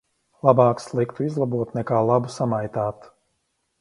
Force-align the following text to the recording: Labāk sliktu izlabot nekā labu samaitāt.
Labāk 0.47 0.79
sliktu 0.85 1.25
izlabot 1.27 1.75
nekā 1.81 1.99
labu 2.09 2.33
samaitāt. 2.39 3.07